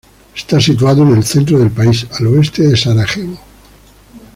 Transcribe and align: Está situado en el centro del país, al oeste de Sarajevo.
Está 0.35 0.59
situado 0.59 1.03
en 1.03 1.15
el 1.17 1.23
centro 1.23 1.59
del 1.59 1.69
país, 1.69 2.07
al 2.17 2.25
oeste 2.25 2.63
de 2.63 2.75
Sarajevo. 2.75 3.37